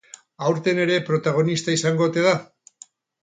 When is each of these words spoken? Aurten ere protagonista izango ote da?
Aurten 0.45 0.79
ere 0.85 0.95
protagonista 1.09 1.75
izango 1.79 2.07
ote 2.09 2.23
da? 2.29 2.35